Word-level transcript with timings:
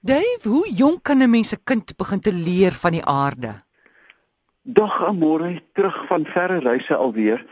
Dave, 0.00 0.48
hoe 0.48 0.72
jonk 0.72 1.02
kan 1.02 1.22
'n 1.22 1.30
mens 1.30 1.52
'n 1.52 1.60
kind 1.64 1.96
begin 1.96 2.20
te 2.20 2.32
leer 2.32 2.72
van 2.72 2.90
die 2.90 3.04
aarde? 3.04 3.54
Dag 4.62 5.04
amore 5.04 5.62
terug 5.72 6.06
van 6.06 6.24
verre 6.24 6.58
reise 6.58 6.94
alweer. 6.94 7.46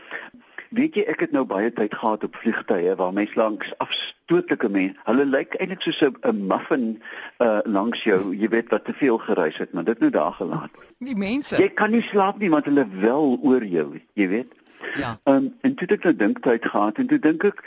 Weet 0.69 0.95
jy 0.95 1.01
ek 1.01 1.19
het 1.19 1.31
nou 1.31 1.45
baie 1.45 1.73
tyd 1.73 1.93
gehad 1.93 2.23
op 2.23 2.35
vliegtye 2.35 2.95
waar 2.95 3.13
mense 3.13 3.35
langs 3.35 3.77
afstootlike 3.77 4.69
mense, 4.69 4.95
hulle 5.03 5.25
lyk 5.25 5.53
eintlik 5.53 5.81
soos 5.81 6.01
'n 6.01 6.47
muffin 6.47 7.01
uh 7.37 7.59
langs 7.63 8.03
jou, 8.03 8.35
jy 8.35 8.49
weet 8.49 8.69
wat 8.69 8.85
te 8.85 8.93
veel 8.93 9.17
gereis 9.17 9.57
het, 9.57 9.73
maar 9.73 9.83
dit 9.83 9.99
nou 9.99 10.11
daar 10.11 10.33
gelaat. 10.33 10.71
Die 10.97 11.15
mense. 11.15 11.57
Jy 11.57 11.69
kan 11.69 11.91
nie 11.91 12.01
slaap 12.01 12.39
nie 12.39 12.49
want 12.49 12.65
hulle 12.65 12.87
wel 12.89 13.39
oor 13.41 13.65
jou, 13.65 14.01
jy 14.13 14.27
weet. 14.27 14.53
Ja. 14.97 15.19
Ehm 15.23 15.35
um, 15.35 15.55
en 15.61 15.75
toe 15.75 15.87
het 15.87 15.91
ek 15.91 16.03
nou 16.03 16.15
dink 16.15 16.41
tyd 16.41 16.65
gehad 16.65 16.97
en 16.97 17.07
toe 17.07 17.19
dink 17.19 17.43
ek 17.43 17.63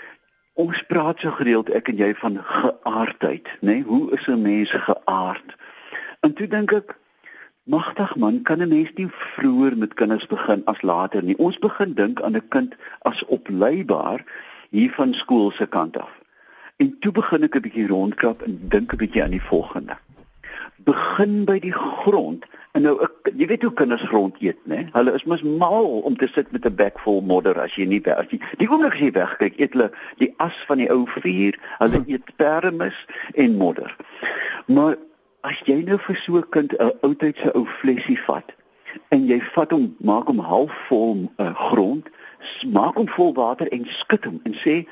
ons 0.62 0.82
praat 0.88 1.20
so 1.20 1.30
gereeld 1.30 1.70
ek 1.74 1.88
en 1.92 2.00
jy 2.00 2.14
van 2.14 2.38
geaardheid, 2.38 3.48
nê? 3.60 3.80
Nee? 3.80 3.82
Hoe 3.82 4.12
is 4.16 4.26
'n 4.26 4.42
mens 4.42 4.70
geaard? 4.70 5.56
En 6.20 6.34
toe 6.34 6.46
dink 6.46 6.72
ek 6.72 6.96
Magtig 7.64 8.16
man, 8.16 8.42
kan 8.42 8.58
'n 8.58 8.68
mens 8.68 8.90
nie 8.94 9.06
vroeër 9.08 9.76
met 9.76 9.94
kinders 9.94 10.26
begin 10.26 10.64
as 10.64 10.82
later 10.82 11.22
nie. 11.22 11.38
Ons 11.38 11.58
begin 11.58 11.94
dink 11.94 12.20
aan 12.20 12.36
'n 12.36 12.48
kind 12.48 12.74
as 13.02 13.24
opleibaar 13.24 14.24
hier 14.70 14.90
van 14.90 15.14
skool 15.14 15.50
se 15.50 15.66
kant 15.66 15.98
af. 15.98 16.10
En 16.76 16.98
toe 16.98 17.12
begin 17.12 17.42
ek 17.42 17.54
'n 17.56 17.60
bietjie 17.60 17.86
rondkrap 17.86 18.42
en 18.42 18.58
dink 18.68 18.92
'n 18.92 18.96
bietjie 18.96 19.22
aan 19.22 19.30
die 19.30 19.48
volgende. 19.50 19.96
Begin 20.76 21.44
by 21.44 21.58
die 21.58 21.72
grond. 21.72 22.44
En 22.82 22.88
nou 22.88 22.96
ek 23.06 23.28
jy 23.38 23.46
weet 23.46 23.62
hoe 23.62 23.76
kinders 23.78 24.02
grond 24.10 24.38
eet, 24.42 24.58
né? 24.66 24.88
Hulle 24.90 25.12
is 25.14 25.22
mos 25.30 25.42
mal 25.46 25.84
om 26.02 26.16
te 26.18 26.26
sit 26.34 26.48
met 26.50 26.64
'n 26.66 26.74
bek 26.74 26.98
vol 26.98 27.20
modder 27.22 27.60
as 27.62 27.76
jy 27.78 27.86
nie 27.86 28.02
as 28.10 28.26
jy 28.30 28.40
die 28.58 28.66
oomblik 28.66 28.94
as 28.94 28.98
jy 28.98 29.10
wegkyk, 29.14 29.60
eet 29.60 29.76
hulle 29.76 29.90
die 30.18 30.34
as 30.38 30.56
van 30.66 30.82
die 30.82 30.90
ou 30.90 31.06
vuur, 31.06 31.54
hulle 31.78 32.00
hmm. 32.00 32.10
eet 32.10 32.36
permis 32.36 32.98
en 33.34 33.54
modder. 33.56 33.94
Maar 34.66 34.96
as 35.42 35.62
jy 35.64 35.78
nou 35.86 35.98
vir 35.98 36.16
so 36.16 36.36
'n 36.38 36.48
kind 36.50 36.74
'n 36.74 36.90
oudheidse 37.06 37.54
ou 37.54 37.64
flesie 37.66 38.18
vat 38.26 38.50
en 39.14 39.26
jy 39.30 39.40
vat 39.54 39.70
hom 39.70 39.94
maak 40.00 40.26
hom 40.26 40.42
half 40.42 40.74
vol 40.88 41.30
uh, 41.38 41.54
grond 41.54 42.10
maak 42.66 42.98
hom 42.98 43.08
vol 43.08 43.32
water 43.34 43.70
en 43.70 43.86
skud 43.86 44.24
hom 44.24 44.40
en 44.42 44.54
sê 44.58 44.86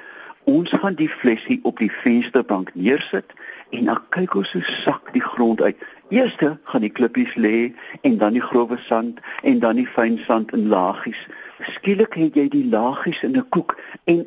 ons 0.45 0.71
gaan 0.71 0.95
die 0.95 1.11
flesie 1.11 1.59
op 1.63 1.79
die 1.79 1.91
vensterbank 1.91 2.71
neersit 2.75 3.35
en 3.71 3.85
dan 3.85 3.99
kyk 4.11 4.35
ons 4.35 4.53
hoe 4.53 4.63
sak 4.63 5.13
die 5.13 5.27
grond 5.33 5.61
uit 5.61 5.77
eerste 6.11 6.59
gaan 6.65 6.87
die 6.87 6.93
klippies 6.93 7.35
lê 7.35 7.73
en 8.03 8.19
dan 8.19 8.33
die 8.33 8.43
grove 8.43 8.79
sand 8.87 9.21
en 9.43 9.59
dan 9.59 9.77
die 9.77 9.87
fyn 9.87 10.19
sand 10.27 10.53
in 10.53 10.69
laagies 10.69 11.23
skielik 11.69 12.15
het 12.19 12.37
jy 12.39 12.49
die 12.49 12.67
laagies 12.73 13.23
in 13.23 13.37
'n 13.37 13.49
koek 13.49 13.77
en 14.05 14.27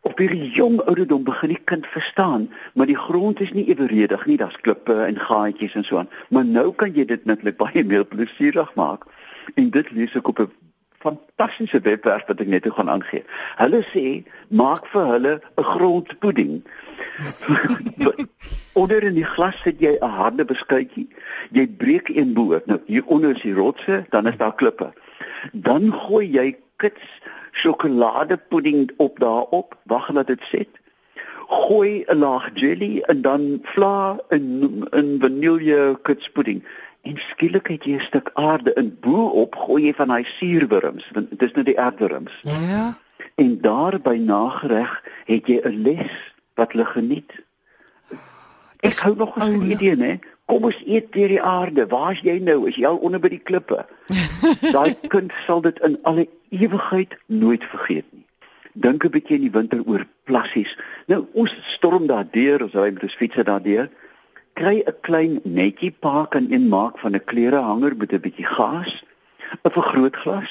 op 0.00 0.18
hierdie 0.18 0.50
jong 0.56 0.80
ouderdom 0.80 1.24
begin 1.24 1.48
die 1.48 1.64
kind 1.64 1.86
verstaan, 1.86 2.48
maar 2.74 2.86
die 2.86 2.96
grond 2.96 3.40
is 3.40 3.52
nie 3.52 3.66
eweredig 3.68 4.26
nie, 4.26 4.36
daar's 4.36 4.60
klippe 4.60 4.94
en 5.04 5.18
gaatjies 5.20 5.74
en 5.74 5.84
so 5.84 5.98
aan. 5.98 6.08
Maar 6.28 6.44
nou 6.44 6.72
kan 6.72 6.94
jy 6.94 7.04
dit 7.04 7.24
netlik 7.24 7.56
baie 7.56 7.84
meer 7.84 8.04
plesierig 8.04 8.74
maak. 8.74 9.04
En 9.54 9.70
dit 9.70 9.90
lees 9.90 10.14
ek 10.14 10.28
op 10.28 10.40
'n 10.40 10.50
fantastiese 11.00 11.80
webwerf 11.80 12.26
wat 12.28 12.40
ek 12.40 12.50
net 12.52 12.62
toe 12.62 12.72
gaan 12.76 12.90
aangee. 12.92 13.24
Hulle 13.60 13.80
sê 13.92 14.04
maak 14.48 14.86
vir 14.92 15.06
hulle 15.14 15.34
'n 15.40 15.68
grondpudding. 15.72 16.60
Onder 18.80 19.02
in 19.02 19.16
die 19.18 19.26
glas 19.26 19.56
sit 19.64 19.80
jy 19.80 19.96
'n 19.98 20.16
harde 20.20 20.44
beskuitjie. 20.44 21.08
Jy 21.52 21.66
breek 21.66 22.08
een 22.08 22.34
boord. 22.34 22.66
Nou 22.66 22.80
hier 22.86 23.06
onder 23.06 23.36
is 23.36 23.42
die 23.42 23.54
rotse, 23.54 24.04
dan 24.10 24.26
is 24.26 24.36
daar 24.36 24.54
klippe. 24.54 24.92
Dan 25.52 25.92
gooi 25.92 26.26
jy 26.30 26.56
kits 26.76 27.06
sjokoladepudding 27.52 28.90
op 28.96 29.18
daarop, 29.18 29.74
wag 29.84 30.12
laat 30.12 30.26
dit 30.26 30.42
set. 30.50 30.68
Gooi 31.48 32.04
'n 32.06 32.18
laag 32.18 32.50
jelly 32.54 33.02
en 33.10 33.22
dan 33.22 33.58
vla 33.62 34.18
in 34.28 34.86
in 34.90 35.18
vanille 35.20 35.98
kitspudding. 36.02 36.62
En 37.02 37.16
skielik 37.16 37.66
het 37.66 37.84
jy 37.84 37.96
'n 37.96 38.00
stuk 38.00 38.30
aarde 38.34 38.72
in 38.74 38.96
bo 39.00 39.26
op 39.42 39.54
gooi 39.56 39.84
jy 39.86 39.94
van 39.94 40.08
daai 40.08 40.24
suurwurms, 40.24 41.10
want 41.12 41.30
dit 41.30 41.42
is 41.42 41.52
nou 41.52 41.64
die 41.64 41.80
aardwurms. 41.80 42.40
Ja. 42.42 42.98
En 43.34 43.60
daar 43.60 44.00
by 44.00 44.16
nagereg 44.16 45.04
het 45.24 45.46
jy 45.46 45.60
'n 45.64 45.82
les 45.82 46.34
wat 46.54 46.72
hulle 46.72 46.84
geniet. 46.84 47.32
Ek 48.80 48.98
hou 49.04 49.16
nog 49.16 49.36
'n 49.36 49.70
idee, 49.70 49.96
né? 49.96 50.18
Kom 50.44 50.64
ons 50.64 50.82
eet 50.86 51.12
deur 51.12 51.28
die 51.28 51.42
aarde. 51.42 51.86
Waar's 51.86 52.20
jy 52.20 52.38
nou? 52.38 52.68
Is 52.68 52.76
jy 52.76 52.86
al 52.86 52.96
onder 52.96 53.20
by 53.20 53.28
die 53.28 53.44
klippe? 53.44 53.86
Daai 54.76 54.96
kind 55.08 55.32
sal 55.46 55.60
dit 55.60 55.78
in 55.80 55.98
alle 56.02 56.28
ewigheid 56.48 57.18
nooit 57.26 57.64
vergeet 57.64 58.04
nie. 58.10 58.26
Dink 58.72 59.04
'n 59.04 59.10
bietjie 59.10 59.36
in 59.36 59.46
die 59.46 59.56
winter 59.58 59.82
oor 59.86 60.06
plassies. 60.24 60.78
Nou 61.06 61.26
ons 61.32 61.56
storm 61.62 62.06
daar 62.06 62.26
deur, 62.30 62.62
ons 62.62 62.72
ry 62.72 62.90
met 62.90 63.02
ons 63.02 63.14
fietsse 63.14 63.44
daar 63.44 63.62
deur. 63.62 63.88
Kry 64.60 64.82
'n 64.84 64.96
klein 65.00 65.40
netjie 65.44 65.94
paak 66.04 66.34
en 66.34 66.52
een 66.52 66.68
maak 66.68 66.98
van 66.98 67.14
'n 67.16 67.24
klerehanger 67.24 67.96
met 67.96 68.12
'n 68.12 68.20
bietjie 68.20 68.44
gas, 68.44 69.04
'n 69.64 69.70
vergrootglas, 69.76 70.50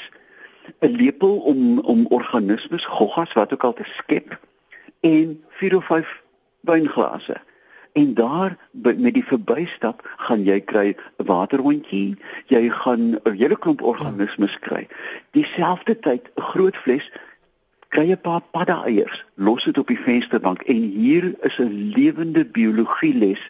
'n 0.82 0.96
lepel 1.02 1.38
om 1.52 1.80
om 1.80 2.06
organismes, 2.10 2.86
goggas 2.86 3.34
wat 3.34 3.54
ook 3.54 3.64
al 3.64 3.74
te 3.74 3.84
skep 3.84 4.40
en 5.00 5.44
4 5.50 5.76
of 5.76 5.86
5 5.86 6.24
wynglase. 6.60 7.38
En 7.92 8.14
daar 8.14 8.58
met 8.72 9.14
die 9.14 9.26
verbystap 9.26 10.02
gaan 10.18 10.44
jy 10.44 10.60
kry 10.60 10.96
'n 11.18 11.26
waterhondjie, 11.26 12.18
jy 12.48 12.70
gaan 12.70 13.20
'n 13.24 13.38
hele 13.38 13.58
klomp 13.58 13.82
organismes 13.82 14.60
kry. 14.60 14.88
Dieselfde 15.32 16.00
tyd 16.00 16.30
'n 16.36 16.42
groot 16.42 16.78
fles 16.78 17.12
kry 17.88 18.12
'n 18.12 18.22
paar 18.22 18.42
padda 18.52 18.84
eiers, 18.86 19.26
los 19.34 19.64
dit 19.64 19.78
op 19.78 19.88
die 19.88 20.00
vensterbank 20.00 20.62
en 20.62 20.82
hier 20.82 21.36
is 21.42 21.60
'n 21.60 21.92
lewende 21.96 22.46
biologie 22.46 23.14
les 23.14 23.50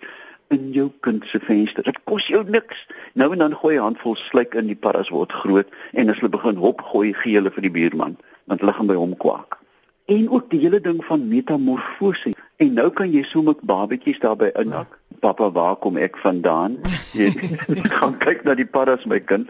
in 0.49 0.71
jou 0.73 0.89
kind 1.05 1.25
se 1.25 1.39
venster. 1.39 1.83
Dit 1.83 2.03
kos 2.03 2.27
jou 2.27 2.43
niks. 2.49 2.87
Nou 3.13 3.31
en 3.31 3.45
dan 3.45 3.55
gooi 3.55 3.75
'n 3.77 3.81
handvol 3.81 4.15
sluk 4.15 4.53
in 4.53 4.67
die 4.67 4.75
paddas 4.75 5.09
word 5.09 5.31
groot 5.31 5.67
en 5.93 6.09
as 6.09 6.19
hulle 6.19 6.29
begin 6.37 6.55
hop 6.55 6.81
gooi 6.81 7.13
gee 7.13 7.35
hulle 7.35 7.51
vir 7.51 7.61
die 7.61 7.75
buurman 7.77 8.17
want 8.45 8.59
hulle 8.59 8.73
gaan 8.73 8.87
by 8.87 8.95
hom 8.95 9.17
kwak. 9.17 9.59
En 10.05 10.29
ook 10.29 10.49
die 10.49 10.59
hele 10.59 10.81
ding 10.81 11.05
van 11.05 11.27
metamorfose 11.27 12.33
En 12.59 12.73
nou 12.75 12.89
kan 12.91 13.07
jy 13.07 13.21
sommer 13.23 13.55
babetjies 13.63 14.17
daarby 14.19 14.49
inhak. 14.59 14.97
Pappa, 15.23 15.47
waar 15.55 15.77
kom 15.79 15.95
ek 15.95 16.17
vandaan? 16.19 16.75
Jy 17.15 17.29
gaan 17.99 18.17
kyk 18.19 18.43
na 18.43 18.55
die 18.59 18.67
paddas 18.67 19.05
my 19.07 19.21
kind. 19.23 19.47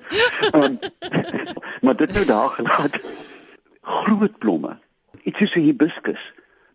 Um, 0.54 0.78
maar 1.84 1.98
dit 1.98 2.14
nou 2.14 2.26
daar 2.30 2.54
gelaat. 2.54 3.00
Groot 3.82 4.38
blomme. 4.38 4.76
Iets 5.26 5.42
soos 5.42 5.58
'n 5.58 5.66
hibiscus. 5.72 6.22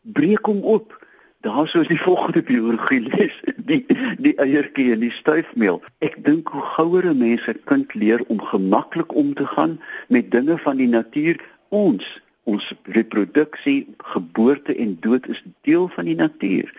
Breek 0.02 0.50
hom 0.50 0.64
op. 0.66 0.98
Daar 1.44 1.68
sou 1.68 1.82
is 1.82 1.88
die 1.88 2.00
volgende 2.00 2.42
biologie 2.42 3.00
les. 3.00 3.34
Die 3.56 3.84
die 4.16 4.32
eiertjie 4.40 4.94
en 4.94 5.02
die 5.04 5.12
stuifmeel. 5.12 5.82
Ek 6.00 6.14
dink 6.24 6.48
hoe 6.48 6.62
gouer 6.72 7.10
mense 7.16 7.52
kind 7.68 7.92
leer 7.94 8.24
om 8.32 8.40
gemaklik 8.40 9.12
om 9.12 9.34
te 9.36 9.44
gaan 9.46 9.74
met 10.08 10.30
dinge 10.32 10.56
van 10.58 10.80
die 10.80 10.88
natuur 10.88 11.42
ons 11.68 12.08
ons 12.48 12.70
reproduksie, 12.96 13.94
geboorte 14.14 14.76
en 14.76 14.96
dood 15.00 15.28
is 15.32 15.44
deel 15.68 15.88
van 15.92 16.08
die 16.08 16.16
natuur. 16.16 16.72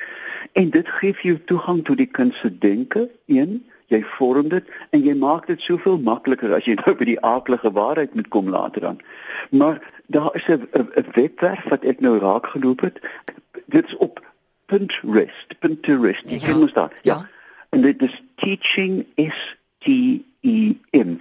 En 0.53 0.73
dit 0.73 0.89
gee 0.97 1.13
vir 1.13 1.29
jou 1.31 1.37
toegang 1.53 1.85
tot 1.85 2.01
die 2.01 2.09
kind 2.09 2.33
se 2.41 2.49
denke. 2.49 3.07
Een, 3.29 3.61
jy 3.93 4.01
vorm 4.17 4.49
dit 4.49 4.75
en 4.89 5.05
jy 5.05 5.13
maak 5.13 5.45
dit 5.45 5.61
soveel 5.61 6.01
makliker 6.01 6.57
as 6.57 6.65
jy 6.65 6.77
nou 6.81 6.97
by 6.97 7.11
die 7.13 7.21
aardige 7.21 7.69
waarheid 7.73 8.17
moet 8.17 8.33
kom 8.33 8.49
later 8.49 8.89
dan. 8.89 9.01
Maar 9.49 9.81
daar 10.09 10.33
is 10.33 10.49
'n 10.49 10.65
webwerf 11.13 11.69
wat 11.69 11.85
ek 11.85 12.01
nou 12.01 12.17
raak 12.17 12.47
geloop 12.57 12.81
het. 12.81 13.01
Dit 13.69 13.85
is 13.85 13.97
op 13.97 14.24
Pinterest, 14.65 15.59
Pinterest. 15.59 16.23
Jy 16.29 16.39
ja. 16.39 16.45
ken 16.45 16.59
mos 16.59 16.73
daar. 16.73 16.93
Ja. 17.01 17.13
ja. 17.13 17.27
En 17.69 17.81
dit 17.81 18.01
is 18.01 18.23
teaching 18.35 19.05
is 19.15 19.55
T 19.83 19.87
E 20.45 20.73
M. 20.91 21.17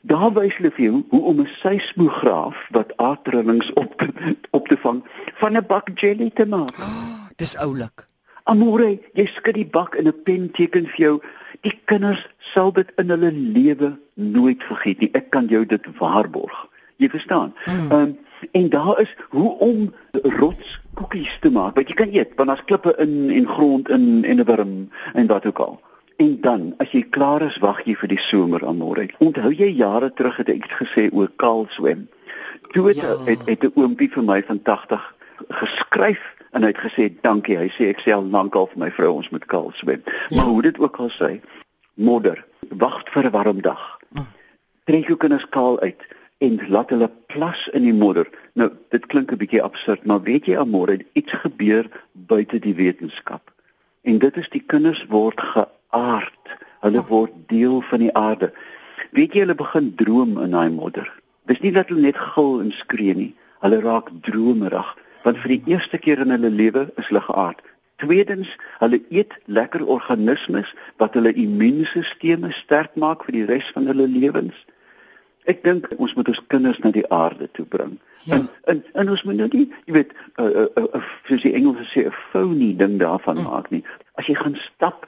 Daar 0.00 0.32
wys 0.32 0.56
hulle 0.56 0.70
vir 0.70 0.84
jou 0.84 1.00
hoe 1.10 1.22
om 1.30 1.40
'n 1.40 1.50
seismograaf 1.60 2.68
wat 2.70 2.96
aardrillings 2.96 3.72
op 3.72 4.06
op 4.50 4.68
te 4.68 4.76
vang 4.76 5.02
van 5.34 5.56
'n 5.56 5.66
bak 5.66 5.90
jelly 5.94 6.30
te 6.34 6.46
maak. 6.46 6.78
Oh, 6.78 7.26
dis 7.36 7.56
oulik. 7.56 8.06
Amore, 8.42 8.98
jy 9.12 9.26
skud 9.26 9.54
die 9.54 9.66
bak 9.66 9.94
in 9.94 10.06
'n 10.06 10.22
pen 10.22 10.50
teken 10.50 10.86
vir 10.86 11.04
jou. 11.04 11.20
Die 11.60 11.80
kinders 11.84 12.28
sal 12.38 12.72
dit 12.72 12.92
in 12.96 13.10
hulle 13.10 13.32
lewe 13.32 13.98
nooit 14.14 14.62
vergeet 14.62 15.00
nie. 15.00 15.10
Ek 15.12 15.30
kan 15.30 15.46
jou 15.46 15.66
dit 15.66 15.86
waarborg. 15.98 16.66
Jy 16.96 17.08
verstaan? 17.08 17.54
Hmm. 17.64 17.90
Ehm 17.90 18.00
um, 18.00 18.18
en 18.52 18.68
daar 18.68 19.00
is 19.00 19.16
hoe 19.30 19.58
om 19.58 19.94
rotskoekies 20.12 21.38
te 21.40 21.50
maak. 21.50 21.74
Wat 21.74 21.88
jy 21.88 21.94
kan 21.94 22.12
eet, 22.12 22.34
want 22.36 22.48
daar's 22.48 22.64
klippe 22.64 22.94
in 22.98 23.30
en 23.30 23.48
grond 23.48 23.88
in 23.88 24.24
en 24.24 24.40
'n 24.40 24.44
wurm 24.44 24.90
en 25.12 25.26
wat 25.26 25.46
ook 25.46 25.58
al. 25.58 25.80
En 26.16 26.40
dan, 26.40 26.74
as 26.78 26.90
jy 26.90 27.04
klaar 27.10 27.42
is, 27.42 27.58
wag 27.62 27.84
jy 27.86 27.94
vir 27.94 28.08
die 28.08 28.18
somer 28.18 28.66
aan 28.66 28.80
môre. 28.80 29.06
Onthou 29.18 29.52
jy 29.54 29.68
jare 29.70 30.12
terug 30.12 30.36
het 30.36 30.48
ek 30.48 30.64
gesê 30.80 31.04
oor 31.12 31.30
kaal 31.36 31.66
swem? 31.70 32.08
Toe 32.74 32.88
het, 32.88 32.96
ja. 32.96 33.16
het, 33.24 33.38
het 33.46 33.62
'n 33.62 33.72
oompie 33.74 34.10
vir 34.10 34.24
my 34.24 34.42
van 34.42 34.62
80 34.62 35.14
geskryf 35.48 36.34
en 36.50 36.62
hy 36.62 36.68
het 36.68 36.82
gesê 36.82 37.20
dankie. 37.22 37.56
Hy 37.56 37.68
sê 37.68 37.88
ek 37.88 38.00
sê 38.00 38.10
al 38.12 38.26
lank 38.30 38.54
al 38.54 38.66
vir 38.66 38.78
my 38.78 38.90
vrou 38.90 39.12
ons 39.14 39.30
moet 39.30 39.46
kaal 39.46 39.70
swem. 39.74 40.02
Ja. 40.28 40.36
Maar 40.36 40.44
hoe 40.44 40.62
dit 40.62 40.78
ook 40.78 40.96
al 40.96 41.10
sê, 41.10 41.40
modder, 41.94 42.44
wag 42.68 43.02
vir 43.12 43.24
'n 43.24 43.30
warm 43.30 43.60
dag. 43.62 43.98
Hm. 44.12 44.26
Trek 44.84 45.06
jou 45.06 45.16
kinders 45.16 45.48
kaal 45.48 45.80
uit 45.80 46.02
en 46.38 46.58
laat 46.68 46.90
hulle 46.94 47.10
plas 47.26 47.68
in 47.74 47.82
die 47.82 47.94
modder. 47.94 48.28
Nou, 48.54 48.70
dit 48.94 49.06
klink 49.06 49.32
'n 49.32 49.40
bietjie 49.40 49.62
absurd, 49.62 50.04
maar 50.06 50.22
weet 50.22 50.46
jy 50.46 50.56
almore 50.56 50.98
iets 51.12 51.32
gebeur 51.32 51.88
buite 52.12 52.58
die 52.58 52.74
wetenskap. 52.74 53.50
En 54.02 54.18
dit 54.18 54.36
is 54.36 54.48
die 54.48 54.62
kinders 54.66 55.06
word 55.06 55.40
ge 55.40 55.66
aard. 55.90 56.44
Hulle 56.80 57.02
word 57.06 57.32
deel 57.46 57.80
van 57.80 57.98
die 57.98 58.14
aarde. 58.14 58.52
Weet 59.10 59.32
jy 59.32 59.40
hulle 59.40 59.54
begin 59.54 59.94
droom 59.94 60.38
in 60.38 60.50
daai 60.50 60.70
modder. 60.70 61.12
Dis 61.46 61.60
nie 61.60 61.72
dat 61.72 61.88
hulle 61.88 62.00
net 62.00 62.16
gil 62.16 62.60
en 62.60 62.72
skree 62.72 63.14
nie. 63.14 63.34
Hulle 63.60 63.80
raak 63.80 64.10
dromerig 64.22 64.96
want 65.22 65.40
vir 65.42 65.48
die 65.48 65.74
eerste 65.74 65.98
keer 65.98 66.20
in 66.22 66.30
hulle 66.30 66.50
lewe 66.50 66.86
is 66.96 67.08
hulle 67.10 67.20
geaard. 67.20 67.58
Tweedens, 67.98 68.48
hulle 68.78 69.00
eet 69.10 69.34
lekker 69.44 69.82
organismes 69.84 70.70
wat 71.02 71.18
hulle 71.18 71.32
immuunstelsel 71.34 72.52
sterk 72.54 72.94
maak 72.94 73.24
vir 73.26 73.32
die 73.32 73.46
res 73.50 73.70
van 73.74 73.90
hulle 73.90 74.06
lewens. 74.06 74.54
Ek 75.48 75.62
dink 75.64 75.88
ons 75.96 76.14
moet 76.14 76.28
ons 76.28 76.42
kinders 76.52 76.78
na 76.84 76.92
die 76.92 77.06
aarde 77.14 77.48
toe 77.56 77.64
bring. 77.64 77.96
Ja. 78.26 78.36
En, 78.36 78.48
en 78.70 78.84
en 78.92 79.10
ons 79.14 79.22
moet 79.24 79.38
nou 79.38 79.48
nie, 79.52 79.68
jy 79.88 79.94
weet, 79.96 80.12
uh, 80.36 80.44
'n 80.44 80.68
uh, 80.76 80.84
uh, 80.98 81.02
soos 81.24 81.42
die 81.46 81.54
Engelse 81.56 81.86
sê 81.88 82.04
'n 82.06 82.18
phony 82.30 82.74
ding 82.76 82.98
daarvan 83.00 83.40
mm. 83.40 83.48
maak 83.48 83.70
nie. 83.70 83.84
As 84.20 84.26
jy 84.26 84.34
gaan 84.34 84.56
stap, 84.56 85.06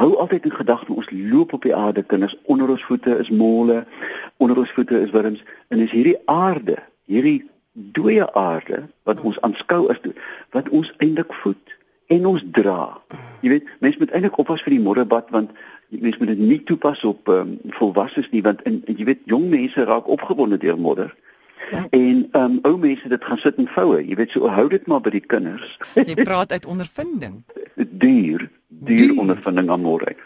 hou 0.00 0.16
altyd 0.16 0.44
in 0.44 0.56
gedagte 0.58 0.92
ons 0.92 1.10
loop 1.10 1.52
op 1.52 1.62
die 1.62 1.74
aarde, 1.74 2.02
kinders, 2.02 2.36
onder 2.44 2.68
ons 2.68 2.84
voete 2.84 3.18
is 3.18 3.30
molle, 3.30 3.84
onder 4.36 4.58
ons 4.58 4.72
voete 4.72 5.00
is 5.00 5.10
wurms 5.10 5.44
en 5.68 5.78
is 5.80 5.90
hierdie 5.90 6.18
aarde, 6.24 6.76
hierdie 7.06 7.44
dooie 7.72 8.26
aarde 8.32 8.82
wat 9.02 9.20
ons 9.20 9.40
aanskou 9.40 9.86
is 9.92 10.00
wat 10.50 10.68
ons 10.68 10.92
eintlik 10.98 11.32
voed 11.34 11.76
en 12.06 12.26
ons 12.26 12.44
dra. 12.52 12.96
Jy 13.40 13.48
weet, 13.48 13.70
mense 13.80 13.98
moet 13.98 14.10
eintlik 14.10 14.38
oppas 14.38 14.62
vir 14.64 14.76
die 14.76 14.82
modderbad 14.82 15.30
want 15.34 15.52
mense 15.88 16.18
moet 16.18 16.32
dit 16.34 16.42
nie 16.42 16.62
toepas 16.66 17.04
op 17.04 17.28
um, 17.28 17.56
volwassenes 17.78 18.30
nie 18.32 18.42
want 18.42 18.62
en 18.66 18.80
jy 18.86 19.04
weet 19.04 19.22
jong 19.30 19.48
mense 19.52 19.84
raak 19.84 20.08
opgewonde 20.10 20.58
deur 20.62 20.78
modder. 20.78 21.14
Ja. 21.70 21.86
En 21.90 22.28
ehm 22.32 22.42
um, 22.42 22.58
ou 22.62 22.76
mense 22.78 23.08
dit 23.08 23.24
gaan 23.24 23.38
sit 23.38 23.56
en 23.56 23.68
voue. 23.68 24.02
Jy 24.06 24.16
weet 24.16 24.30
so 24.30 24.48
hou 24.48 24.68
dit 24.68 24.86
maar 24.86 25.00
by 25.00 25.10
die 25.10 25.24
kinders. 25.24 25.78
Jy 25.94 26.14
praat 26.22 26.52
uit 26.52 26.66
ondervinding. 26.66 27.40
Duur, 28.04 28.48
duur 28.68 29.16
ondervinding 29.18 29.70
aan 29.70 29.82
môre. 29.82 30.16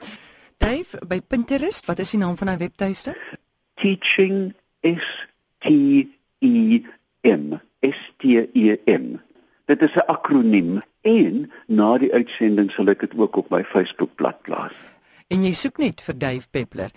Dave, 0.60 0.98
by 1.08 1.20
Pinterest, 1.20 1.86
wat 1.86 1.98
is 1.98 2.10
die 2.12 2.20
naam 2.20 2.36
van 2.36 2.52
daai 2.52 2.60
webtuiste? 2.60 3.14
Teaching 3.80 4.52
is 4.84 5.06
T 5.64 5.70
E 6.40 6.80
M 7.24 7.56
S 7.80 8.00
T 8.18 8.44
E 8.52 8.76
M. 8.84 9.16
Dit 9.70 9.82
is 9.82 9.94
'n 9.94 10.08
akroniem 10.10 10.82
en 11.00 11.50
na 11.66 11.98
die 11.98 12.12
uitsending 12.12 12.70
sal 12.70 12.88
ek 12.90 13.00
dit 13.00 13.12
ook 13.14 13.36
op 13.36 13.50
my 13.54 13.62
Facebookblad 13.64 14.42
plaas. 14.42 14.74
En 15.30 15.44
jy 15.46 15.52
soek 15.54 15.76
net 15.78 16.00
vir 16.02 16.16
Dave 16.18 16.48
Peppler 16.50 16.90